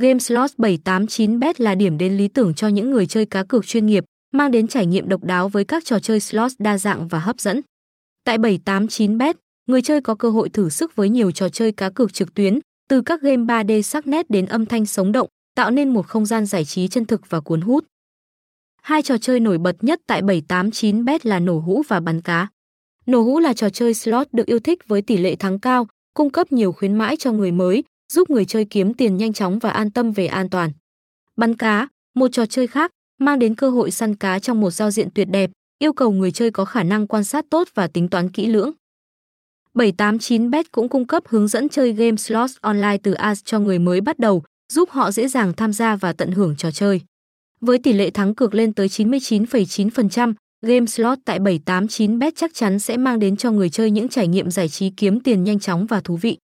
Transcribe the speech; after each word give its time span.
Game 0.00 0.18
Slot 0.18 0.50
789bet 0.58 1.54
là 1.58 1.74
điểm 1.74 1.98
đến 1.98 2.16
lý 2.16 2.28
tưởng 2.28 2.54
cho 2.54 2.68
những 2.68 2.90
người 2.90 3.06
chơi 3.06 3.26
cá 3.26 3.42
cược 3.42 3.66
chuyên 3.66 3.86
nghiệp, 3.86 4.04
mang 4.32 4.50
đến 4.50 4.68
trải 4.68 4.86
nghiệm 4.86 5.08
độc 5.08 5.24
đáo 5.24 5.48
với 5.48 5.64
các 5.64 5.84
trò 5.84 5.98
chơi 5.98 6.20
slot 6.20 6.52
đa 6.58 6.78
dạng 6.78 7.08
và 7.08 7.18
hấp 7.18 7.40
dẫn. 7.40 7.60
Tại 8.24 8.38
789bet, 8.38 9.34
người 9.66 9.82
chơi 9.82 10.00
có 10.00 10.14
cơ 10.14 10.30
hội 10.30 10.48
thử 10.48 10.68
sức 10.68 10.96
với 10.96 11.08
nhiều 11.08 11.30
trò 11.30 11.48
chơi 11.48 11.72
cá 11.72 11.90
cược 11.90 12.12
trực 12.12 12.34
tuyến, 12.34 12.58
từ 12.88 13.00
các 13.02 13.22
game 13.22 13.44
3D 13.44 13.82
sắc 13.82 14.06
nét 14.06 14.30
đến 14.30 14.46
âm 14.46 14.66
thanh 14.66 14.86
sống 14.86 15.12
động, 15.12 15.28
tạo 15.54 15.70
nên 15.70 15.88
một 15.88 16.06
không 16.06 16.26
gian 16.26 16.46
giải 16.46 16.64
trí 16.64 16.88
chân 16.88 17.04
thực 17.04 17.30
và 17.30 17.40
cuốn 17.40 17.60
hút. 17.60 17.84
Hai 18.82 19.02
trò 19.02 19.18
chơi 19.18 19.40
nổi 19.40 19.58
bật 19.58 19.76
nhất 19.80 20.00
tại 20.06 20.22
789bet 20.22 21.18
là 21.22 21.38
nổ 21.38 21.58
hũ 21.58 21.82
và 21.88 22.00
bắn 22.00 22.20
cá. 22.20 22.48
Nổ 23.06 23.20
hũ 23.20 23.38
là 23.38 23.52
trò 23.52 23.70
chơi 23.70 23.94
slot 23.94 24.26
được 24.32 24.46
yêu 24.46 24.58
thích 24.58 24.88
với 24.88 25.02
tỷ 25.02 25.16
lệ 25.16 25.36
thắng 25.36 25.58
cao, 25.58 25.86
cung 26.14 26.30
cấp 26.30 26.52
nhiều 26.52 26.72
khuyến 26.72 26.94
mãi 26.94 27.16
cho 27.16 27.32
người 27.32 27.52
mới, 27.52 27.84
giúp 28.12 28.30
người 28.30 28.44
chơi 28.44 28.64
kiếm 28.64 28.94
tiền 28.94 29.16
nhanh 29.16 29.32
chóng 29.32 29.58
và 29.58 29.70
an 29.70 29.90
tâm 29.90 30.12
về 30.12 30.26
an 30.26 30.50
toàn. 30.50 30.70
Bắn 31.36 31.56
cá, 31.56 31.88
một 32.14 32.28
trò 32.32 32.46
chơi 32.46 32.66
khác, 32.66 32.90
mang 33.18 33.38
đến 33.38 33.54
cơ 33.54 33.70
hội 33.70 33.90
săn 33.90 34.14
cá 34.14 34.38
trong 34.38 34.60
một 34.60 34.70
giao 34.70 34.90
diện 34.90 35.08
tuyệt 35.14 35.28
đẹp, 35.30 35.50
yêu 35.78 35.92
cầu 35.92 36.12
người 36.12 36.32
chơi 36.32 36.50
có 36.50 36.64
khả 36.64 36.82
năng 36.82 37.06
quan 37.06 37.24
sát 37.24 37.44
tốt 37.50 37.68
và 37.74 37.86
tính 37.86 38.08
toán 38.08 38.30
kỹ 38.30 38.46
lưỡng. 38.46 38.72
789bet 39.74 40.64
cũng 40.72 40.88
cung 40.88 41.06
cấp 41.06 41.22
hướng 41.26 41.48
dẫn 41.48 41.68
chơi 41.68 41.92
game 41.92 42.16
slot 42.16 42.50
online 42.60 42.98
từ 43.02 43.12
AS 43.12 43.40
cho 43.44 43.58
người 43.58 43.78
mới 43.78 44.00
bắt 44.00 44.18
đầu, 44.18 44.42
giúp 44.72 44.90
họ 44.90 45.10
dễ 45.10 45.28
dàng 45.28 45.52
tham 45.52 45.72
gia 45.72 45.96
và 45.96 46.12
tận 46.12 46.32
hưởng 46.32 46.56
trò 46.56 46.70
chơi. 46.70 47.00
Với 47.60 47.78
tỷ 47.78 47.92
lệ 47.92 48.10
thắng 48.10 48.34
cược 48.34 48.54
lên 48.54 48.72
tới 48.72 48.88
99,9%, 48.88 50.34
game 50.62 50.86
slot 50.86 51.18
tại 51.24 51.38
789bet 51.38 52.30
chắc 52.36 52.54
chắn 52.54 52.78
sẽ 52.78 52.96
mang 52.96 53.18
đến 53.18 53.36
cho 53.36 53.50
người 53.50 53.70
chơi 53.70 53.90
những 53.90 54.08
trải 54.08 54.28
nghiệm 54.28 54.50
giải 54.50 54.68
trí 54.68 54.90
kiếm 54.90 55.20
tiền 55.20 55.44
nhanh 55.44 55.58
chóng 55.58 55.86
và 55.86 56.00
thú 56.00 56.16
vị. 56.16 56.38